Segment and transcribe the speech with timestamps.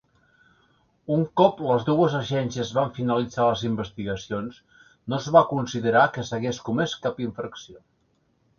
[1.15, 4.59] Un cop les dues agències van finalitzar les investigacions,
[5.13, 7.83] no es va considerar que s'hagués comès cap infracció.